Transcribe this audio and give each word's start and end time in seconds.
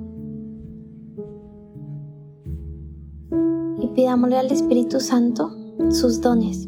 Y 3.82 3.88
pidámosle 3.96 4.38
al 4.38 4.52
Espíritu 4.52 5.00
Santo 5.00 5.59
sus 5.90 6.22
dones. 6.22 6.68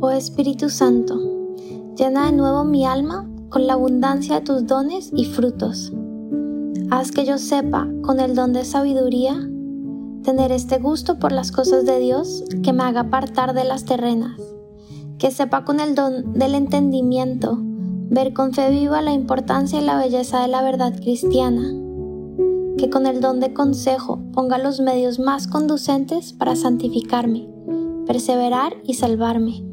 Oh 0.00 0.10
Espíritu 0.10 0.68
Santo, 0.68 1.18
llena 1.96 2.26
de 2.26 2.32
nuevo 2.32 2.64
mi 2.64 2.86
alma 2.86 3.28
con 3.48 3.66
la 3.66 3.74
abundancia 3.74 4.36
de 4.36 4.40
tus 4.42 4.66
dones 4.66 5.10
y 5.14 5.24
frutos. 5.24 5.92
Haz 6.90 7.10
que 7.10 7.24
yo 7.24 7.38
sepa, 7.38 7.88
con 8.02 8.20
el 8.20 8.34
don 8.34 8.52
de 8.52 8.64
sabiduría, 8.64 9.34
tener 10.22 10.52
este 10.52 10.78
gusto 10.78 11.18
por 11.18 11.32
las 11.32 11.50
cosas 11.50 11.84
de 11.84 11.98
Dios 11.98 12.44
que 12.62 12.72
me 12.72 12.82
haga 12.84 13.00
apartar 13.00 13.54
de 13.54 13.64
las 13.64 13.84
terrenas. 13.84 14.40
Que 15.18 15.30
sepa 15.30 15.64
con 15.64 15.80
el 15.80 15.94
don 15.94 16.34
del 16.34 16.54
entendimiento 16.54 17.58
ver 18.10 18.34
con 18.34 18.52
fe 18.52 18.70
viva 18.70 19.00
la 19.00 19.12
importancia 19.12 19.80
y 19.80 19.84
la 19.84 19.96
belleza 19.96 20.42
de 20.42 20.48
la 20.48 20.62
verdad 20.62 20.94
cristiana 20.94 21.81
que 22.78 22.90
con 22.90 23.06
el 23.06 23.20
don 23.20 23.40
de 23.40 23.52
consejo 23.52 24.20
ponga 24.32 24.58
los 24.58 24.80
medios 24.80 25.18
más 25.18 25.46
conducentes 25.46 26.32
para 26.32 26.56
santificarme, 26.56 27.48
perseverar 28.06 28.74
y 28.84 28.94
salvarme. 28.94 29.64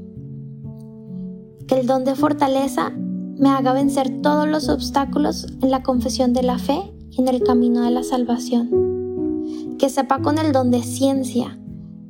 Que 1.67 1.79
el 1.79 1.87
don 1.87 2.03
de 2.03 2.15
fortaleza 2.15 2.91
me 3.37 3.49
haga 3.49 3.73
vencer 3.73 4.21
todos 4.21 4.47
los 4.47 4.69
obstáculos 4.69 5.47
en 5.61 5.71
la 5.71 5.83
confesión 5.83 6.33
de 6.33 6.43
la 6.43 6.57
fe 6.57 6.93
y 7.11 7.21
en 7.21 7.27
el 7.27 7.43
camino 7.43 7.83
de 7.83 7.91
la 7.91 8.03
salvación. 8.03 8.69
Que 9.77 9.89
sepa 9.89 10.21
con 10.21 10.37
el 10.37 10.51
don 10.51 10.71
de 10.71 10.83
ciencia 10.83 11.57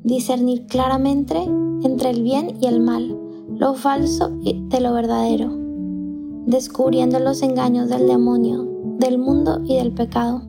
discernir 0.04 0.66
claramente 0.66 1.38
entre 1.84 2.10
el 2.10 2.24
bien 2.24 2.58
y 2.62 2.66
el 2.66 2.82
mal, 2.82 3.16
lo 3.58 3.76
falso 3.76 4.30
de 4.30 4.82
lo 4.82 4.94
verdadero, 4.94 5.52
descubriendo 6.46 7.20
los 7.20 7.42
engaños 7.44 7.90
del 7.90 8.08
demonio, 8.08 8.68
del 8.98 9.20
mundo 9.20 9.62
y 9.66 9.76
del 9.76 9.92
pecado 9.92 10.49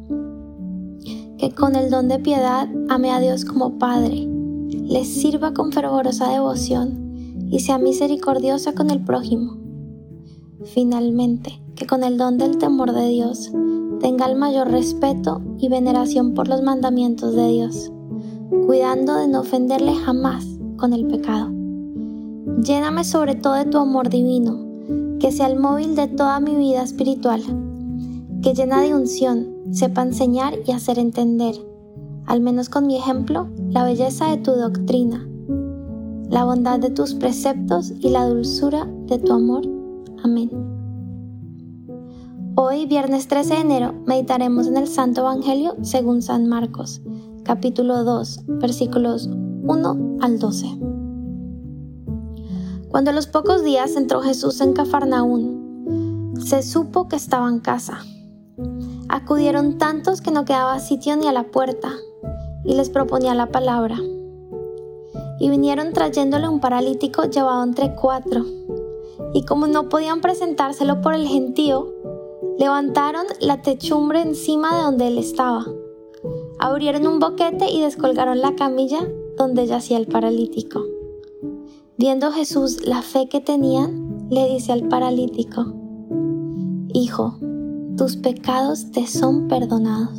que 1.40 1.52
con 1.52 1.74
el 1.74 1.88
don 1.88 2.06
de 2.08 2.18
piedad 2.18 2.68
ame 2.90 3.10
a 3.10 3.18
Dios 3.18 3.46
como 3.46 3.78
Padre, 3.78 4.28
le 4.68 5.06
sirva 5.06 5.54
con 5.54 5.72
fervorosa 5.72 6.28
devoción 6.28 7.48
y 7.50 7.60
sea 7.60 7.78
misericordiosa 7.78 8.74
con 8.74 8.90
el 8.90 9.02
prójimo. 9.02 9.56
Finalmente, 10.64 11.62
que 11.76 11.86
con 11.86 12.04
el 12.04 12.18
don 12.18 12.36
del 12.36 12.58
temor 12.58 12.92
de 12.92 13.08
Dios 13.08 13.50
tenga 14.00 14.26
el 14.26 14.36
mayor 14.36 14.70
respeto 14.70 15.40
y 15.56 15.70
veneración 15.70 16.34
por 16.34 16.46
los 16.46 16.60
mandamientos 16.60 17.34
de 17.34 17.48
Dios, 17.48 17.90
cuidando 18.66 19.14
de 19.14 19.26
no 19.26 19.40
ofenderle 19.40 19.94
jamás 19.94 20.46
con 20.76 20.92
el 20.92 21.06
pecado. 21.06 21.50
Lléname 22.62 23.02
sobre 23.02 23.34
todo 23.34 23.54
de 23.54 23.64
tu 23.64 23.78
amor 23.78 24.10
divino, 24.10 24.58
que 25.18 25.32
sea 25.32 25.46
el 25.46 25.58
móvil 25.58 25.96
de 25.96 26.06
toda 26.06 26.38
mi 26.38 26.54
vida 26.54 26.82
espiritual, 26.82 27.40
que 28.42 28.54
llena 28.54 28.80
de 28.80 28.94
unción 28.94 29.48
sepa 29.70 30.02
enseñar 30.02 30.54
y 30.66 30.72
hacer 30.72 30.98
entender, 30.98 31.54
al 32.24 32.40
menos 32.40 32.70
con 32.70 32.86
mi 32.86 32.96
ejemplo, 32.96 33.48
la 33.68 33.84
belleza 33.84 34.30
de 34.30 34.38
tu 34.38 34.52
doctrina, 34.52 35.26
la 36.30 36.44
bondad 36.44 36.78
de 36.78 36.90
tus 36.90 37.14
preceptos 37.14 37.92
y 38.00 38.08
la 38.08 38.26
dulzura 38.26 38.86
de 39.06 39.18
tu 39.18 39.32
amor. 39.32 39.62
Amén. 40.24 40.50
Hoy, 42.54 42.86
viernes 42.86 43.28
13 43.28 43.54
de 43.54 43.60
enero, 43.60 43.94
meditaremos 44.06 44.66
en 44.66 44.78
el 44.78 44.88
Santo 44.88 45.20
Evangelio 45.20 45.76
según 45.82 46.22
San 46.22 46.48
Marcos, 46.48 47.02
capítulo 47.42 48.04
2, 48.04 48.44
versículos 48.60 49.28
1 49.28 50.18
al 50.20 50.38
12. 50.38 50.66
Cuando 52.88 53.10
a 53.10 53.14
los 53.14 53.26
pocos 53.26 53.62
días 53.62 53.96
entró 53.96 54.20
Jesús 54.22 54.62
en 54.62 54.72
Cafarnaún, 54.72 56.34
se 56.42 56.62
supo 56.62 57.06
que 57.06 57.16
estaba 57.16 57.48
en 57.48 57.60
casa 57.60 57.98
Acudieron 59.12 59.76
tantos 59.76 60.20
que 60.20 60.30
no 60.30 60.44
quedaba 60.44 60.78
sitio 60.78 61.16
ni 61.16 61.26
a 61.26 61.32
la 61.32 61.50
puerta, 61.50 61.96
y 62.64 62.74
les 62.74 62.90
proponía 62.90 63.34
la 63.34 63.46
palabra. 63.46 63.98
Y 65.40 65.50
vinieron 65.50 65.92
trayéndole 65.92 66.48
un 66.48 66.60
paralítico 66.60 67.24
llevado 67.24 67.64
entre 67.64 67.96
cuatro, 67.96 68.44
y 69.34 69.44
como 69.44 69.66
no 69.66 69.88
podían 69.88 70.20
presentárselo 70.20 71.00
por 71.00 71.14
el 71.14 71.26
gentío, 71.26 71.92
levantaron 72.56 73.26
la 73.40 73.62
techumbre 73.62 74.22
encima 74.22 74.76
de 74.76 74.84
donde 74.84 75.08
él 75.08 75.18
estaba. 75.18 75.66
Abrieron 76.60 77.08
un 77.08 77.18
boquete 77.18 77.68
y 77.68 77.80
descolgaron 77.80 78.40
la 78.40 78.54
camilla 78.54 79.00
donde 79.36 79.66
yacía 79.66 79.96
el 79.96 80.06
paralítico. 80.06 80.84
Viendo 81.98 82.30
Jesús 82.30 82.86
la 82.86 83.02
fe 83.02 83.28
que 83.28 83.40
tenían, 83.40 84.28
le 84.30 84.48
dice 84.48 84.70
al 84.70 84.86
paralítico, 84.86 85.66
Hijo, 86.92 87.34
tus 88.00 88.16
pecados 88.16 88.90
te 88.92 89.06
son 89.06 89.46
perdonados. 89.46 90.18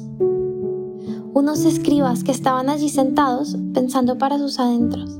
Unos 1.33 1.65
escribas 1.65 2.23
que 2.23 2.31
estaban 2.31 2.69
allí 2.69 2.89
sentados 2.89 3.57
pensando 3.73 4.19
para 4.19 4.37
sus 4.37 4.59
adentros. 4.59 5.19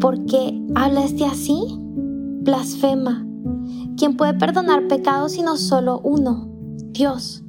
¿Por 0.00 0.24
qué 0.24 0.58
habla 0.74 1.04
este 1.04 1.26
así? 1.26 1.78
Blasfema. 2.40 3.26
¿Quién 3.98 4.16
puede 4.16 4.32
perdonar 4.32 4.88
pecados 4.88 5.32
sino 5.32 5.58
solo 5.58 6.00
uno? 6.02 6.48
Dios. 6.92 7.44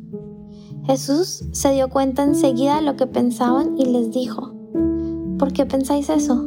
Jesús 0.84 1.46
se 1.54 1.72
dio 1.72 1.88
cuenta 1.88 2.24
enseguida 2.24 2.76
de 2.76 2.82
lo 2.82 2.98
que 2.98 3.08
pensaban 3.08 3.78
y 3.78 3.86
les 3.86 4.12
dijo, 4.12 4.54
¿por 5.40 5.54
qué 5.54 5.66
pensáis 5.66 6.10
eso? 6.10 6.46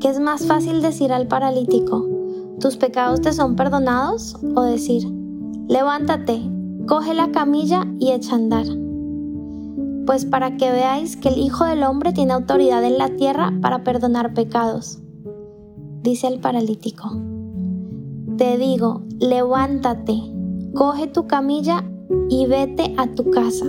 ¿Qué 0.00 0.10
es 0.10 0.20
más 0.20 0.44
fácil 0.44 0.82
decir 0.82 1.14
al 1.14 1.28
paralítico, 1.28 2.06
tus 2.60 2.76
pecados 2.76 3.22
te 3.22 3.32
son 3.32 3.56
perdonados? 3.56 4.36
O 4.54 4.60
decir, 4.60 5.21
Levántate, 5.68 6.42
coge 6.86 7.14
la 7.14 7.30
camilla 7.30 7.86
y 7.98 8.10
echa 8.10 8.32
a 8.32 8.36
andar. 8.36 8.66
Pues 10.06 10.24
para 10.24 10.56
que 10.56 10.70
veáis 10.70 11.16
que 11.16 11.28
el 11.28 11.38
Hijo 11.38 11.64
del 11.64 11.84
Hombre 11.84 12.12
tiene 12.12 12.32
autoridad 12.32 12.82
en 12.84 12.98
la 12.98 13.08
tierra 13.10 13.52
para 13.62 13.84
perdonar 13.84 14.34
pecados. 14.34 15.00
Dice 16.02 16.26
el 16.26 16.40
paralítico. 16.40 17.10
Te 18.36 18.58
digo, 18.58 19.02
levántate, 19.20 20.20
coge 20.74 21.06
tu 21.06 21.28
camilla 21.28 21.84
y 22.28 22.46
vete 22.46 22.94
a 22.98 23.06
tu 23.06 23.30
casa. 23.30 23.66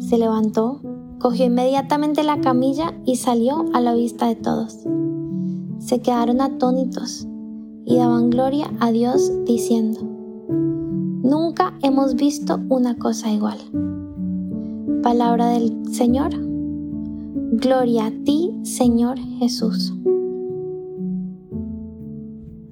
Se 0.00 0.18
levantó, 0.18 0.80
cogió 1.20 1.46
inmediatamente 1.46 2.24
la 2.24 2.40
camilla 2.40 2.92
y 3.04 3.16
salió 3.16 3.66
a 3.72 3.80
la 3.80 3.94
vista 3.94 4.26
de 4.26 4.34
todos. 4.34 4.78
Se 5.78 6.00
quedaron 6.00 6.40
atónitos 6.40 7.28
y 7.84 7.96
daban 7.96 8.30
gloria 8.30 8.68
a 8.80 8.90
Dios 8.90 9.30
diciendo, 9.44 10.15
Nunca 11.26 11.74
hemos 11.82 12.14
visto 12.14 12.60
una 12.68 12.96
cosa 12.98 13.32
igual. 13.32 13.58
Palabra 15.02 15.48
del 15.48 15.92
Señor. 15.92 16.30
Gloria 17.50 18.06
a 18.06 18.10
ti, 18.12 18.56
Señor 18.62 19.18
Jesús. 19.40 19.92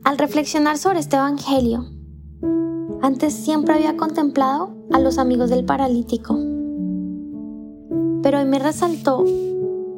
Al 0.05 0.19
reflexionar 0.19 0.79
sobre 0.79 1.01
este 1.01 1.17
Evangelio, 1.17 1.87
antes 3.03 3.33
siempre 3.33 3.75
había 3.75 3.97
contemplado 3.97 4.71
a 4.93 5.01
los 5.01 5.19
amigos 5.19 5.51
del 5.51 5.65
paralítico, 5.65 6.39
pero 8.23 8.39
hoy 8.39 8.45
me 8.45 8.61
resaltó 8.61 9.25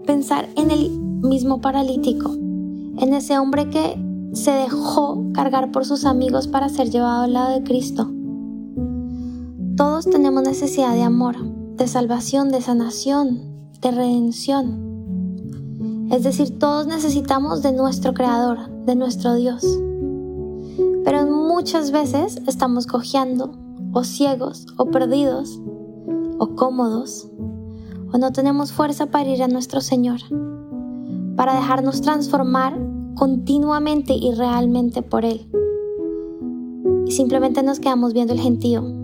pensar 0.06 0.49
en 0.56 0.70
el 0.70 0.99
mismo 0.99 1.61
paralítico, 1.61 2.32
en 2.32 3.12
ese 3.12 3.38
hombre 3.38 3.69
que 3.69 4.03
se 4.32 4.53
dejó 4.53 5.26
cargar 5.35 5.73
por 5.73 5.85
sus 5.85 6.06
amigos 6.06 6.49
para 6.49 6.70
ser 6.70 6.88
llevado 6.88 7.25
al 7.25 7.35
lado 7.35 7.53
de 7.53 7.62
Cristo 7.62 8.16
todos 9.76 10.06
tenemos 10.06 10.43
necesidad 10.43 10.94
de 10.94 11.02
amor, 11.02 11.37
de 11.76 11.87
salvación, 11.87 12.50
de 12.50 12.62
sanación, 12.62 13.70
de 13.82 13.90
redención. 13.90 16.08
Es 16.11 16.23
decir, 16.23 16.58
todos 16.58 16.87
necesitamos 16.87 17.62
de 17.62 17.73
nuestro 17.73 18.14
Creador, 18.14 18.70
de 18.87 18.96
nuestro 18.96 19.34
Dios. 19.34 19.62
Pero 21.05 21.26
muchas 21.26 21.90
veces 21.90 22.40
estamos 22.46 22.87
cojeando, 22.87 23.52
o 23.93 24.02
ciegos, 24.02 24.67
o 24.78 24.87
perdidos, 24.87 25.61
o 26.38 26.55
cómodos, 26.55 27.29
o 28.12 28.19
no 28.19 28.32
tenemos 28.32 28.72
fuerza 28.72 29.06
para 29.06 29.29
ir 29.29 29.43
a 29.43 29.49
nuestro 29.49 29.82
Señor, 29.82 30.20
para 31.37 31.55
dejarnos 31.55 32.00
transformar 32.00 32.81
continuamente 33.14 34.14
y 34.14 34.32
realmente 34.32 35.02
por 35.02 35.26
Él. 35.26 35.50
Y 37.06 37.12
simplemente 37.12 37.62
nos 37.62 37.79
quedamos 37.79 38.14
viendo 38.14 38.32
el 38.32 38.40
gentío, 38.40 38.95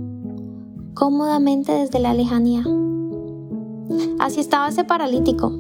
cómodamente 0.94 1.72
desde 1.72 1.98
la 1.98 2.14
lejanía. 2.14 2.64
Así 4.18 4.40
estaba 4.40 4.68
ese 4.68 4.84
paralítico. 4.84 5.52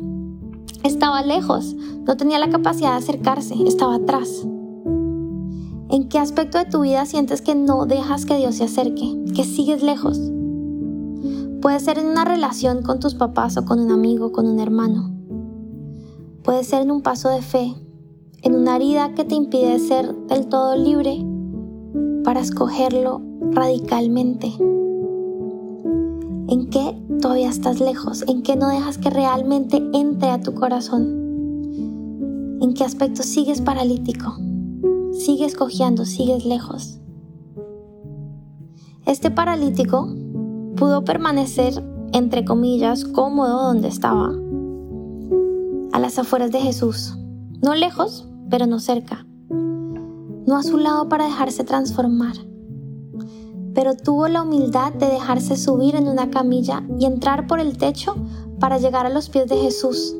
Estaba 0.82 1.22
lejos, 1.22 1.74
no 2.06 2.16
tenía 2.16 2.38
la 2.38 2.50
capacidad 2.50 2.90
de 2.90 2.96
acercarse, 2.96 3.54
estaba 3.66 3.96
atrás. 3.96 4.46
¿En 5.90 6.08
qué 6.08 6.18
aspecto 6.18 6.58
de 6.58 6.64
tu 6.64 6.80
vida 6.80 7.04
sientes 7.06 7.42
que 7.42 7.54
no 7.54 7.86
dejas 7.86 8.24
que 8.24 8.36
Dios 8.36 8.56
se 8.56 8.64
acerque, 8.64 9.16
que 9.34 9.44
sigues 9.44 9.82
lejos? 9.82 10.18
Puede 11.60 11.78
ser 11.78 11.98
en 11.98 12.06
una 12.06 12.24
relación 12.24 12.82
con 12.82 12.98
tus 12.98 13.14
papás 13.14 13.56
o 13.56 13.64
con 13.64 13.78
un 13.78 13.92
amigo, 13.92 14.32
con 14.32 14.48
un 14.48 14.58
hermano. 14.58 15.12
Puede 16.42 16.64
ser 16.64 16.82
en 16.82 16.90
un 16.90 17.02
paso 17.02 17.28
de 17.28 17.42
fe, 17.42 17.76
en 18.42 18.56
una 18.56 18.76
herida 18.76 19.14
que 19.14 19.24
te 19.24 19.36
impide 19.36 19.78
ser 19.78 20.12
del 20.26 20.48
todo 20.48 20.74
libre 20.74 21.24
para 22.24 22.40
escogerlo 22.40 23.20
radicalmente. 23.52 24.52
¿En 26.52 26.68
qué 26.68 27.02
todavía 27.22 27.48
estás 27.48 27.80
lejos? 27.80 28.24
¿En 28.28 28.42
qué 28.42 28.56
no 28.56 28.68
dejas 28.68 28.98
que 28.98 29.08
realmente 29.08 29.82
entre 29.94 30.28
a 30.28 30.38
tu 30.38 30.52
corazón? 30.52 31.06
¿En 32.60 32.74
qué 32.74 32.84
aspecto 32.84 33.22
sigues 33.22 33.62
paralítico? 33.62 34.36
Sigues 35.12 35.56
cojeando, 35.56 36.04
sigues 36.04 36.44
lejos. 36.44 37.00
Este 39.06 39.30
paralítico 39.30 40.14
pudo 40.76 41.06
permanecer, 41.06 41.82
entre 42.12 42.44
comillas, 42.44 43.06
cómodo 43.06 43.62
donde 43.68 43.88
estaba, 43.88 44.34
a 45.92 45.98
las 45.98 46.18
afueras 46.18 46.52
de 46.52 46.60
Jesús, 46.60 47.16
no 47.62 47.74
lejos, 47.74 48.28
pero 48.50 48.66
no 48.66 48.78
cerca, 48.78 49.24
no 49.48 50.56
a 50.58 50.62
su 50.62 50.76
lado 50.76 51.08
para 51.08 51.24
dejarse 51.24 51.64
transformar, 51.64 52.36
pero 53.74 53.94
tuvo 53.96 54.28
la 54.28 54.42
humildad 54.42 54.92
de 54.92 55.06
dejarse 55.06 55.56
subir 55.56 55.96
en 55.96 56.08
una 56.08 56.30
camilla 56.30 56.82
y 56.98 57.06
entrar 57.06 57.46
por 57.46 57.60
el 57.60 57.78
techo 57.78 58.14
para 58.60 58.78
llegar 58.78 59.06
a 59.06 59.10
los 59.10 59.28
pies 59.28 59.46
de 59.48 59.56
Jesús. 59.56 60.16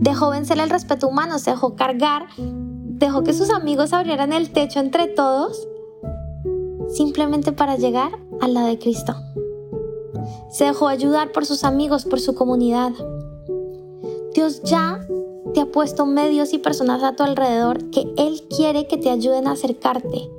Dejó 0.00 0.30
vencer 0.30 0.58
el 0.58 0.70
respeto 0.70 1.08
humano, 1.08 1.38
se 1.38 1.50
dejó 1.50 1.76
cargar 1.76 2.26
dejó 2.98 3.22
que 3.24 3.32
sus 3.32 3.50
amigos 3.50 3.92
abrieran 3.92 4.32
el 4.32 4.50
techo 4.50 4.80
entre 4.80 5.08
todos 5.08 5.68
simplemente 6.88 7.52
para 7.52 7.76
llegar 7.76 8.12
a 8.40 8.48
la 8.48 8.64
de 8.66 8.78
Cristo. 8.78 9.14
Se 10.50 10.64
dejó 10.64 10.88
ayudar 10.88 11.32
por 11.32 11.44
sus 11.44 11.64
amigos, 11.64 12.04
por 12.04 12.20
su 12.20 12.34
comunidad. 12.34 12.92
Dios 14.32 14.62
ya 14.62 15.00
te 15.52 15.60
ha 15.60 15.66
puesto 15.66 16.06
medios 16.06 16.52
y 16.52 16.58
personas 16.58 17.02
a 17.02 17.16
tu 17.16 17.22
alrededor 17.22 17.90
que 17.90 18.12
Él 18.16 18.46
quiere 18.48 18.86
que 18.86 18.96
te 18.96 19.10
ayuden 19.10 19.48
a 19.48 19.52
acercarte, 19.52 20.30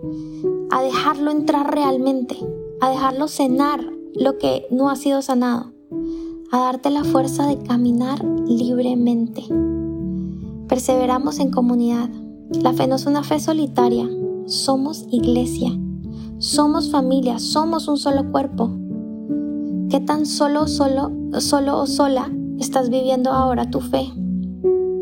a 0.76 0.82
dejarlo 0.82 1.32
entrar 1.32 1.74
realmente, 1.74 2.36
a 2.82 2.90
dejarlo 2.90 3.30
cenar 3.30 3.80
lo 4.14 4.38
que 4.38 4.68
no 4.72 4.90
ha 4.90 4.98
sido 4.98 5.22
sanado, 5.22 5.72
a 6.52 6.60
darte 6.60 6.90
la 6.90 7.06
fuerza 7.06 7.48
de 7.48 7.58
caminar 7.60 8.22
libremente. 8.46 9.46
Perseveramos 10.68 11.40
en 11.40 11.50
comunidad 11.50 12.10
la 12.50 12.74
fe 12.74 12.88
no 12.88 12.96
es 12.96 13.06
una 13.06 13.24
fe 13.24 13.40
solitaria, 13.40 14.06
somos 14.48 15.06
iglesia, 15.12 15.72
somos 16.40 16.92
familia, 16.92 17.40
somos 17.40 17.88
un 17.88 17.98
solo 17.98 18.30
cuerpo. 18.30 18.70
¿Qué 19.90 20.02
tan 20.02 20.26
solo, 20.26 20.68
solo, 20.68 21.10
solo 21.40 21.80
o 21.80 21.88
sola 21.88 22.30
estás 22.60 22.90
viviendo 22.90 23.32
ahora 23.32 23.70
tu 23.70 23.80
fe? 23.80 24.12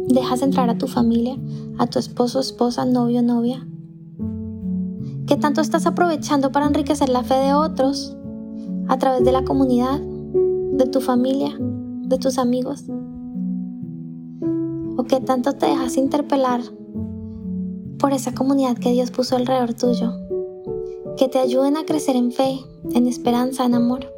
¿Dejas 0.08 0.44
entrar 0.44 0.70
a 0.70 0.78
tu 0.78 0.86
familia, 0.86 1.36
a 1.80 1.88
tu 1.88 1.98
esposo, 1.98 2.40
esposa, 2.40 2.86
novio, 2.86 3.24
novia? 3.24 3.68
¿Qué 5.28 5.38
tanto 5.38 5.62
estás 5.62 5.86
aprovechando 5.86 6.52
para 6.52 6.66
enriquecer 6.66 7.08
la 7.10 7.24
fe 7.24 7.36
de 7.36 7.54
otros 7.54 8.18
a 8.90 8.98
través 8.98 9.24
de 9.24 9.32
la 9.32 9.46
comunidad, 9.46 10.02
de 10.02 10.86
tu 10.88 11.00
familia, 11.00 11.56
de 11.60 12.18
tus 12.18 12.38
amigos? 12.38 12.84
¿O 14.98 15.04
qué 15.06 15.22
tanto 15.22 15.54
te 15.54 15.68
dejas 15.68 15.96
interpelar 15.98 16.62
por 18.04 18.12
esa 18.12 18.34
comunidad 18.34 18.78
que 18.78 18.92
Dios 18.92 19.12
puso 19.12 19.38
alrededor 19.38 19.76
tuyo, 19.76 20.12
que 21.16 21.30
te 21.30 21.40
ayuden 21.40 21.78
a 21.78 21.86
crecer 21.86 22.18
en 22.18 22.34
fe, 22.34 22.60
en 22.94 23.08
esperanza, 23.08 23.64
en 23.64 23.76
amor. 23.76 24.14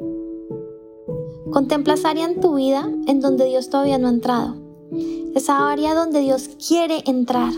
Contempla 1.52 1.94
esa 1.94 2.10
área 2.10 2.26
en 2.26 2.40
tu 2.40 2.56
vida 2.56 2.90
en 3.06 3.20
donde 3.20 3.44
Dios 3.44 3.70
todavía 3.70 3.98
no 3.98 4.08
ha 4.08 4.10
entrado, 4.10 4.56
esa 5.36 5.70
área 5.70 5.94
donde 5.94 6.18
Dios 6.18 6.50
quiere 6.66 7.04
entrar, 7.06 7.52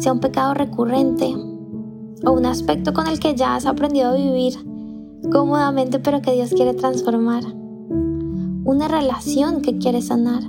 sea 0.00 0.12
un 0.12 0.20
pecado 0.20 0.52
recurrente 0.52 1.34
o 2.24 2.32
un 2.32 2.46
aspecto 2.46 2.92
con 2.92 3.06
el 3.06 3.20
que 3.20 3.34
ya 3.34 3.56
has 3.56 3.66
aprendido 3.66 4.10
a 4.10 4.14
vivir 4.14 4.54
cómodamente 5.30 5.98
pero 5.98 6.22
que 6.22 6.32
Dios 6.32 6.50
quiere 6.50 6.74
transformar, 6.74 7.44
una 8.64 8.88
relación 8.88 9.62
que 9.62 9.78
quiere 9.78 10.02
sanar. 10.02 10.42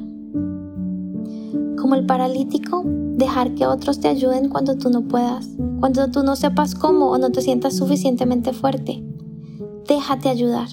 Como 1.80 1.96
el 1.96 2.06
paralítico, 2.06 2.84
dejar 2.86 3.54
que 3.56 3.66
otros 3.66 4.00
te 4.00 4.08
ayuden 4.08 4.50
cuando 4.50 4.78
tú 4.78 4.90
no 4.90 5.04
puedas, 5.08 5.50
cuando 5.80 6.10
tú 6.10 6.24
no 6.24 6.36
sepas 6.36 6.76
cómo 6.76 7.12
o 7.12 7.18
no 7.18 7.32
te 7.32 7.42
sientas 7.42 7.78
suficientemente 7.78 8.54
fuerte. 8.54 9.04
Déjate 9.88 10.30
ayudar. 10.30 10.68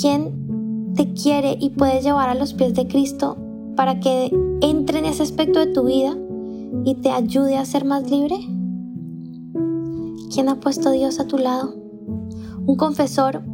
¿Quién 0.00 0.92
te 0.94 1.12
quiere 1.12 1.56
y 1.60 1.70
puede 1.70 2.00
llevar 2.00 2.28
a 2.28 2.34
los 2.34 2.54
pies 2.54 2.74
de 2.74 2.86
Cristo 2.86 3.36
para 3.74 4.00
que 4.00 4.30
entre 4.60 4.98
en 4.98 5.06
ese 5.06 5.22
aspecto 5.22 5.58
de 5.58 5.66
tu 5.66 5.84
vida 5.84 6.16
y 6.84 6.94
te 6.96 7.10
ayude 7.10 7.56
a 7.56 7.64
ser 7.64 7.84
más 7.84 8.08
libre? 8.10 8.36
¿Quién 10.34 10.48
ha 10.48 10.58
puesto 10.58 10.88
a 10.88 10.92
Dios 10.92 11.20
a 11.20 11.28
tu 11.28 11.38
lado? 11.38 11.76
Un 12.66 12.74
confesor, 12.76 13.44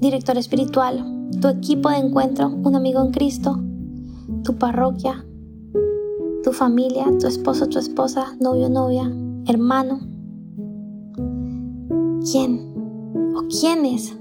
director 0.00 0.36
espiritual, 0.36 1.28
tu 1.40 1.46
equipo 1.46 1.90
de 1.90 1.98
encuentro, 1.98 2.48
un 2.48 2.74
amigo 2.74 3.00
en 3.04 3.12
Cristo, 3.12 3.62
tu 4.42 4.56
parroquia, 4.56 5.24
tu 6.42 6.50
familia, 6.50 7.04
tu 7.20 7.28
esposo, 7.28 7.68
tu 7.68 7.78
esposa, 7.78 8.36
novio, 8.40 8.68
novia, 8.68 9.08
hermano. 9.46 10.00
¿Quién 12.32 12.74
o 13.36 13.44
quiénes? 13.46 14.18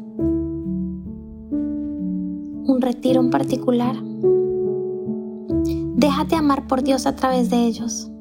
Un 2.67 2.77
retiro 2.79 3.21
en 3.21 3.31
particular. 3.31 3.95
Déjate 5.95 6.35
amar 6.35 6.67
por 6.67 6.83
Dios 6.83 7.07
a 7.07 7.15
través 7.15 7.49
de 7.49 7.65
ellos. 7.65 8.11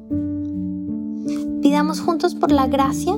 Pidamos 1.61 2.01
juntos 2.01 2.33
por 2.33 2.51
la 2.51 2.65
gracia 2.65 3.15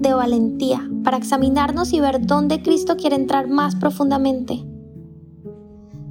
de 0.00 0.14
valentía 0.14 0.88
para 1.04 1.16
examinarnos 1.16 1.92
y 1.92 2.00
ver 2.00 2.26
dónde 2.26 2.62
Cristo 2.62 2.96
quiere 2.96 3.16
entrar 3.16 3.48
más 3.48 3.74
profundamente. 3.76 4.64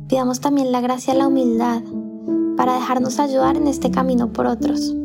Pidamos 0.07 0.39
también 0.39 0.71
la 0.71 0.81
gracia 0.81 1.13
de 1.13 1.19
la 1.19 1.27
humildad 1.27 1.81
para 2.55 2.75
dejarnos 2.75 3.19
ayudar 3.19 3.57
en 3.57 3.67
este 3.67 3.91
camino 3.91 4.33
por 4.33 4.47
otros. 4.47 4.95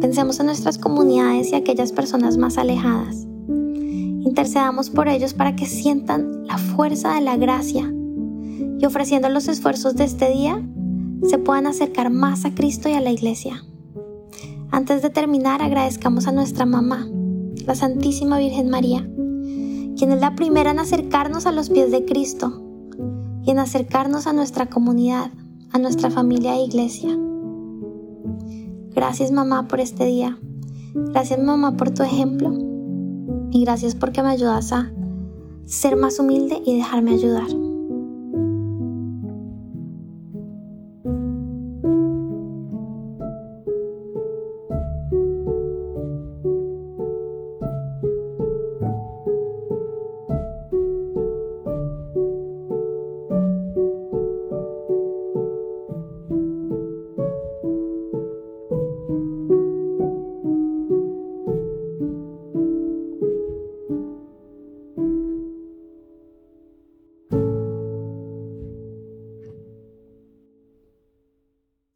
Pensemos 0.00 0.40
en 0.40 0.46
nuestras 0.46 0.78
comunidades 0.78 1.52
y 1.52 1.54
aquellas 1.54 1.92
personas 1.92 2.36
más 2.36 2.56
alejadas. 2.58 3.26
Intercedamos 3.48 4.90
por 4.90 5.08
ellos 5.08 5.34
para 5.34 5.56
que 5.56 5.66
sientan 5.66 6.46
la 6.46 6.58
fuerza 6.58 7.14
de 7.14 7.20
la 7.20 7.36
gracia 7.36 7.92
y 8.78 8.86
ofreciendo 8.86 9.28
los 9.28 9.48
esfuerzos 9.48 9.96
de 9.96 10.04
este 10.04 10.30
día 10.30 10.62
se 11.22 11.38
puedan 11.38 11.66
acercar 11.66 12.10
más 12.10 12.44
a 12.44 12.54
Cristo 12.54 12.88
y 12.88 12.92
a 12.92 13.00
la 13.00 13.10
iglesia. 13.10 13.62
Antes 14.70 15.02
de 15.02 15.10
terminar, 15.10 15.62
agradezcamos 15.62 16.26
a 16.26 16.32
nuestra 16.32 16.64
mamá, 16.64 17.08
la 17.66 17.74
Santísima 17.74 18.38
Virgen 18.38 18.68
María, 18.68 19.08
quien 19.96 20.12
es 20.12 20.20
la 20.20 20.34
primera 20.34 20.70
en 20.70 20.78
acercarnos 20.78 21.46
a 21.46 21.52
los 21.52 21.70
pies 21.70 21.90
de 21.90 22.04
Cristo 22.04 22.62
y 23.44 23.50
en 23.50 23.58
acercarnos 23.58 24.26
a 24.26 24.32
nuestra 24.32 24.66
comunidad, 24.66 25.30
a 25.72 25.78
nuestra 25.78 26.10
familia 26.10 26.56
e 26.56 26.64
iglesia. 26.64 27.16
Gracias 28.94 29.30
mamá 29.30 29.68
por 29.68 29.80
este 29.80 30.04
día. 30.04 30.38
Gracias 30.94 31.42
mamá 31.42 31.76
por 31.76 31.90
tu 31.90 32.02
ejemplo. 32.02 32.52
Y 33.50 33.64
gracias 33.64 33.94
porque 33.94 34.22
me 34.22 34.30
ayudas 34.30 34.72
a 34.72 34.92
ser 35.64 35.96
más 35.96 36.18
humilde 36.18 36.60
y 36.64 36.76
dejarme 36.76 37.12
ayudar. 37.12 37.69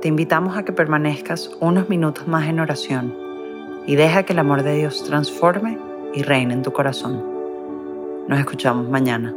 Te 0.00 0.08
invitamos 0.08 0.56
a 0.56 0.64
que 0.64 0.72
permanezcas 0.72 1.50
unos 1.60 1.90
minutos 1.90 2.26
más 2.26 2.48
en 2.48 2.58
oración 2.58 3.14
y 3.86 3.96
deja 3.96 4.22
que 4.22 4.32
el 4.32 4.38
amor 4.38 4.62
de 4.62 4.74
Dios 4.74 5.04
transforme 5.04 5.78
y 6.14 6.22
reine 6.22 6.54
en 6.54 6.62
tu 6.62 6.72
corazón. 6.72 7.22
Nos 8.26 8.38
escuchamos 8.38 8.88
mañana. 8.88 9.34